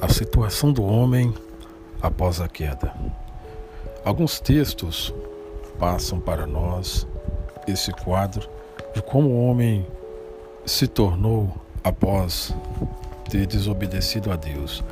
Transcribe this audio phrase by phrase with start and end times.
[0.00, 1.34] A situação do homem
[2.00, 2.94] após a queda.
[4.02, 5.12] Alguns textos
[5.78, 7.06] passam para nós
[7.68, 8.48] esse quadro
[8.94, 9.86] de como o homem
[10.64, 11.52] se tornou
[11.84, 12.54] após
[13.28, 14.82] ter desobedecido a Deus.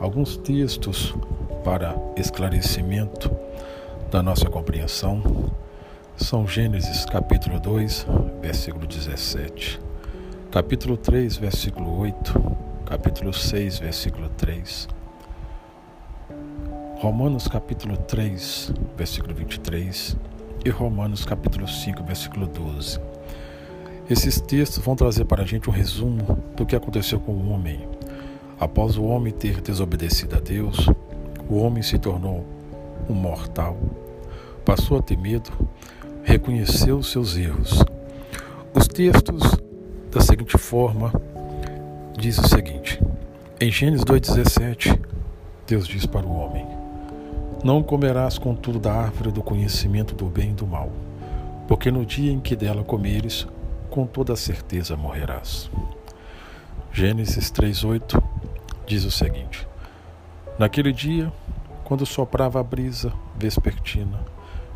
[0.00, 1.14] Alguns textos
[1.62, 3.30] para esclarecimento
[4.10, 5.22] da nossa compreensão
[6.16, 8.06] são Gênesis capítulo 2,
[8.40, 9.78] versículo 17,
[10.50, 14.88] capítulo 3, versículo 8, capítulo 6, versículo 3,
[16.96, 20.16] Romanos capítulo 3, versículo 23
[20.64, 22.98] e Romanos capítulo 5, versículo 12.
[24.08, 27.86] Esses textos vão trazer para a gente um resumo do que aconteceu com o homem.
[28.58, 30.86] Após o homem ter desobedecido a Deus,
[31.46, 32.46] o homem se tornou
[33.06, 33.76] um mortal,
[34.64, 35.50] passou a ter medo,
[36.22, 37.84] reconheceu seus erros.
[38.74, 39.42] Os textos
[40.10, 41.12] da seguinte forma
[42.18, 43.00] diz o seguinte:
[43.60, 45.00] Em Gênesis 2:17,
[45.66, 46.78] Deus diz para o homem:
[47.62, 50.92] não comerás, contudo, da árvore do conhecimento do bem e do mal,
[51.66, 53.48] porque no dia em que dela comeres,
[53.90, 55.68] com toda certeza morrerás.
[56.92, 58.22] Gênesis 3:8
[58.86, 59.66] diz o seguinte:
[60.56, 61.32] Naquele dia,
[61.82, 64.20] quando soprava a brisa vespertina,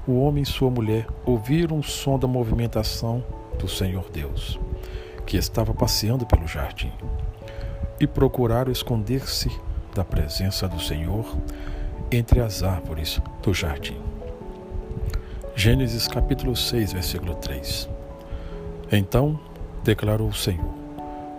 [0.05, 3.23] o homem e sua mulher ouviram o som da movimentação
[3.61, 4.59] do Senhor Deus,
[5.25, 6.93] que estava passeando pelo jardim,
[8.03, 9.49] e procuraram esconder-se
[9.95, 11.37] da presença do Senhor
[12.11, 13.97] entre as árvores do jardim.
[15.55, 17.89] Gênesis capítulo 6, versículo 3.
[18.91, 19.39] Então
[19.85, 20.75] declarou o Senhor: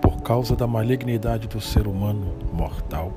[0.01, 3.11] Por causa da malignidade do ser humano mortal,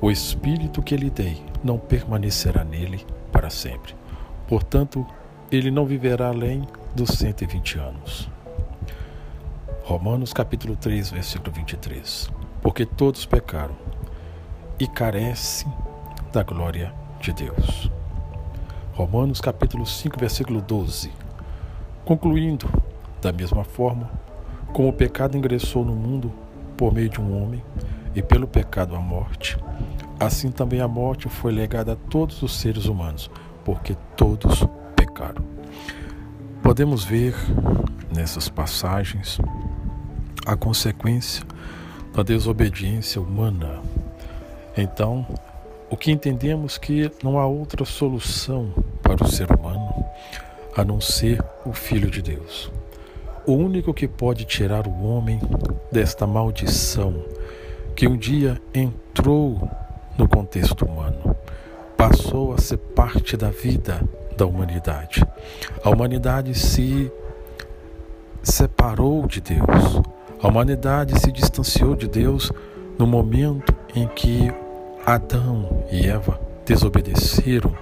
[0.00, 3.96] o espírito que lhe dei não permanecerá nele para sempre.
[4.46, 5.04] Portanto,
[5.50, 8.30] ele não viverá além dos 120 anos.
[9.82, 12.43] Romanos capítulo 3, versículo 23.
[12.64, 13.76] Porque todos pecaram
[14.80, 15.70] e carecem
[16.32, 17.90] da glória de Deus.
[18.94, 21.12] Romanos capítulo 5, versículo 12.
[22.06, 22.66] Concluindo,
[23.20, 24.10] da mesma forma,
[24.72, 26.32] como o pecado ingressou no mundo
[26.74, 27.62] por meio de um homem,
[28.14, 29.58] e pelo pecado a morte,
[30.18, 33.30] assim também a morte foi legada a todos os seres humanos,
[33.62, 35.44] porque todos pecaram.
[36.62, 37.34] Podemos ver
[38.10, 39.38] nessas passagens
[40.46, 41.44] a consequência
[42.14, 43.80] da desobediência humana.
[44.76, 45.26] Então,
[45.90, 49.92] o que entendemos que não há outra solução para o ser humano
[50.76, 52.70] a não ser o Filho de Deus.
[53.46, 55.40] O único que pode tirar o homem
[55.92, 57.24] desta maldição
[57.94, 59.68] que um dia entrou
[60.18, 61.36] no contexto humano,
[61.96, 64.02] passou a ser parte da vida
[64.36, 65.24] da humanidade.
[65.82, 67.10] A humanidade se
[68.42, 70.02] separou de Deus.
[70.44, 72.52] A humanidade se distanciou de Deus
[72.98, 74.52] no momento em que
[75.06, 77.74] Adão e Eva desobedeceram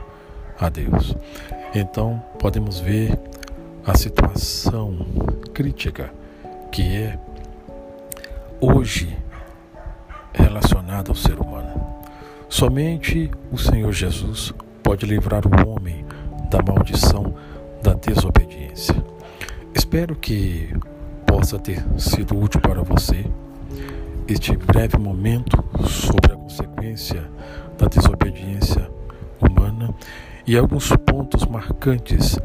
[0.61, 1.12] a Deus.
[1.75, 3.19] Então podemos ver
[3.84, 4.97] a situação
[5.53, 6.15] crítica
[6.71, 7.19] que é
[8.61, 9.19] hoje
[10.33, 11.84] relacionada ao ser humano.
[12.49, 16.06] Somente o Senhor Jesus pode livrar o homem
[16.49, 17.34] da maldição
[17.83, 18.94] da desobediência.
[19.75, 20.73] Espero que
[21.43, 23.27] possa ter sido útil para você
[24.29, 27.29] este breve momento sobre a consequência
[27.77, 28.89] da desobediência
[29.41, 29.93] humana
[30.47, 32.39] e alguns pontos marcantes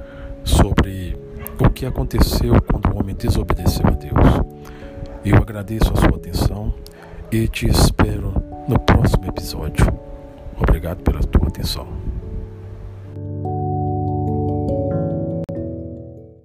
[0.44, 1.16] sobre
[1.64, 4.58] o que aconteceu quando o homem desobedeceu a Deus.
[5.24, 6.74] Eu agradeço a sua atenção
[7.32, 8.34] e te espero
[8.68, 9.86] no próximo episódio.
[10.60, 12.07] Obrigado pela tua atenção.